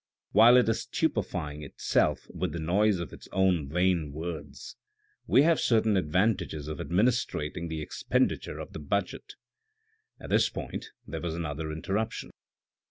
[0.31, 4.75] While it is stupefying itself with the noise of its own vain words,
[5.27, 9.35] we have certain advantages of administrating the expenditure of the budget."
[10.19, 12.31] At this point there was another interruption.